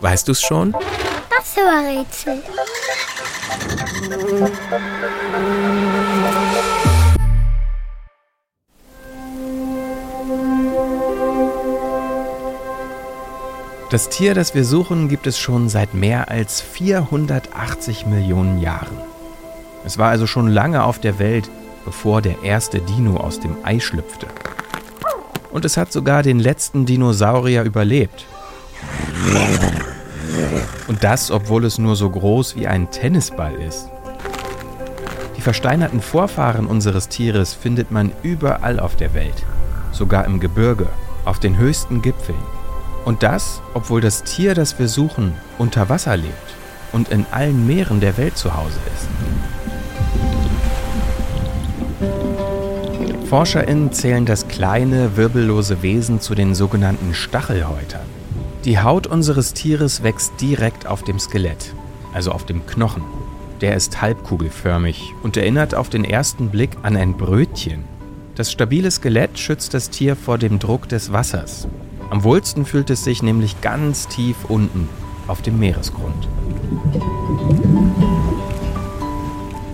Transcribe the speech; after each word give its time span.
Weißt 0.00 0.28
du's 0.28 0.40
schon? 0.40 0.72
Das 0.72 1.56
Rätsel. 1.56 2.42
Das 13.90 14.10
Tier, 14.10 14.34
das 14.34 14.54
wir 14.54 14.66
suchen, 14.66 15.08
gibt 15.08 15.26
es 15.26 15.38
schon 15.38 15.70
seit 15.70 15.94
mehr 15.94 16.30
als 16.30 16.60
480 16.60 18.04
Millionen 18.04 18.60
Jahren. 18.60 18.98
Es 19.84 19.96
war 19.96 20.10
also 20.10 20.26
schon 20.26 20.48
lange 20.48 20.84
auf 20.84 20.98
der 20.98 21.18
Welt, 21.18 21.48
bevor 21.86 22.20
der 22.20 22.42
erste 22.42 22.80
Dino 22.80 23.16
aus 23.16 23.40
dem 23.40 23.56
Ei 23.64 23.80
schlüpfte. 23.80 24.26
Und 25.50 25.64
es 25.64 25.78
hat 25.78 25.90
sogar 25.90 26.22
den 26.22 26.38
letzten 26.38 26.84
Dinosaurier 26.84 27.62
überlebt. 27.62 28.26
Und 30.86 31.04
das, 31.04 31.30
obwohl 31.30 31.64
es 31.64 31.78
nur 31.78 31.96
so 31.96 32.08
groß 32.08 32.56
wie 32.56 32.66
ein 32.66 32.90
Tennisball 32.90 33.54
ist. 33.54 33.88
Die 35.36 35.42
versteinerten 35.42 36.00
Vorfahren 36.00 36.66
unseres 36.66 37.08
Tieres 37.08 37.54
findet 37.54 37.90
man 37.90 38.12
überall 38.22 38.80
auf 38.80 38.96
der 38.96 39.14
Welt, 39.14 39.44
sogar 39.92 40.24
im 40.24 40.40
Gebirge, 40.40 40.88
auf 41.24 41.38
den 41.38 41.56
höchsten 41.56 42.02
Gipfeln. 42.02 42.38
Und 43.04 43.22
das, 43.22 43.62
obwohl 43.74 44.00
das 44.00 44.24
Tier, 44.24 44.54
das 44.54 44.78
wir 44.78 44.88
suchen, 44.88 45.34
unter 45.56 45.88
Wasser 45.88 46.16
lebt 46.16 46.54
und 46.92 47.10
in 47.10 47.24
allen 47.30 47.66
Meeren 47.66 48.00
der 48.00 48.16
Welt 48.16 48.36
zu 48.36 48.56
Hause 48.56 48.78
ist. 48.94 49.08
ForscherInnen 53.28 53.92
zählen 53.92 54.26
das 54.26 54.48
kleine, 54.48 55.16
wirbellose 55.16 55.82
Wesen 55.82 56.20
zu 56.20 56.34
den 56.34 56.54
sogenannten 56.54 57.14
Stachelhäutern. 57.14 58.17
Die 58.64 58.78
Haut 58.78 59.06
unseres 59.06 59.54
Tieres 59.54 60.02
wächst 60.02 60.32
direkt 60.40 60.86
auf 60.86 61.02
dem 61.02 61.18
Skelett, 61.18 61.74
also 62.12 62.32
auf 62.32 62.44
dem 62.46 62.66
Knochen. 62.66 63.02
Der 63.60 63.74
ist 63.74 64.00
halbkugelförmig 64.00 65.12
und 65.22 65.36
erinnert 65.36 65.74
auf 65.74 65.88
den 65.88 66.04
ersten 66.04 66.50
Blick 66.50 66.70
an 66.82 66.96
ein 66.96 67.16
Brötchen. 67.16 67.84
Das 68.34 68.52
stabile 68.52 68.90
Skelett 68.90 69.38
schützt 69.38 69.74
das 69.74 69.90
Tier 69.90 70.14
vor 70.14 70.38
dem 70.38 70.58
Druck 70.58 70.88
des 70.88 71.12
Wassers 71.12 71.66
am 72.10 72.24
wohlsten 72.24 72.64
fühlt 72.64 72.88
es 72.88 73.04
sich 73.04 73.22
nämlich 73.22 73.60
ganz 73.60 74.08
tief 74.08 74.36
unten 74.48 74.88
auf 75.26 75.42
dem 75.42 75.58
Meeresgrund. 75.58 76.26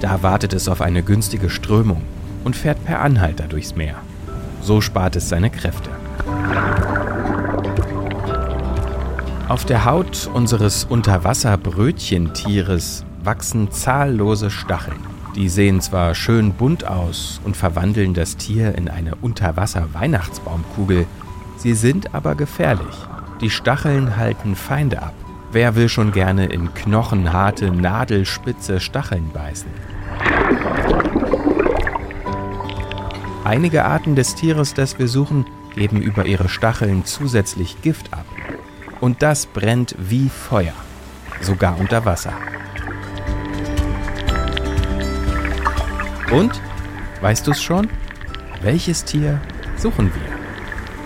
Da 0.00 0.22
wartet 0.22 0.52
es 0.52 0.68
auf 0.68 0.80
eine 0.80 1.02
günstige 1.04 1.48
Strömung 1.48 2.02
und 2.42 2.56
fährt 2.56 2.84
per 2.84 3.00
Anhalter 3.00 3.44
durchs 3.44 3.76
Meer. 3.76 3.96
So 4.60 4.80
spart 4.80 5.14
es 5.16 5.28
seine 5.28 5.50
Kräfte. 5.50 5.90
Auf 9.48 9.64
der 9.66 9.84
Haut 9.84 10.30
unseres 10.32 10.84
Unterwasserbrötchentieres 10.84 13.04
wachsen 13.22 13.70
zahllose 13.70 14.50
Stacheln. 14.50 14.96
Die 15.36 15.50
sehen 15.50 15.82
zwar 15.82 16.14
schön 16.14 16.54
bunt 16.54 16.86
aus 16.86 17.42
und 17.44 17.54
verwandeln 17.54 18.14
das 18.14 18.38
Tier 18.38 18.74
in 18.74 18.88
eine 18.88 19.16
Unterwasser-Weihnachtsbaumkugel, 19.16 21.04
Sie 21.58 21.74
sind 21.74 22.14
aber 22.14 22.34
gefährlich. 22.34 22.96
Die 23.40 23.50
Stacheln 23.50 24.16
halten 24.16 24.56
Feinde 24.56 25.02
ab. 25.02 25.14
Wer 25.52 25.76
will 25.76 25.88
schon 25.88 26.12
gerne 26.12 26.46
in 26.46 26.72
knochenharte, 26.72 27.70
nadelspitze 27.70 28.80
Stacheln 28.80 29.30
beißen? 29.32 29.68
Einige 33.44 33.84
Arten 33.84 34.16
des 34.16 34.34
Tieres, 34.34 34.72
das 34.72 34.98
wir 34.98 35.06
suchen, 35.06 35.44
geben 35.74 36.00
über 36.00 36.24
ihre 36.24 36.48
Stacheln 36.48 37.04
zusätzlich 37.04 37.82
Gift 37.82 38.12
ab. 38.12 38.24
Und 39.04 39.20
das 39.20 39.44
brennt 39.44 39.94
wie 39.98 40.30
Feuer, 40.30 40.72
sogar 41.42 41.78
unter 41.78 42.06
Wasser. 42.06 42.32
Und, 46.32 46.58
weißt 47.20 47.46
du 47.46 47.50
es 47.50 47.62
schon? 47.62 47.90
Welches 48.62 49.04
Tier 49.04 49.42
suchen 49.76 50.10
wir? 50.14 50.38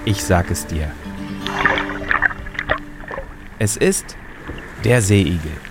Ich 0.05 0.23
sag 0.23 0.49
es 0.53 0.65
dir. 0.65 0.93
Es 3.59 3.77
ist 3.77 4.17
der 4.85 5.03
Seeigel. 5.03 5.68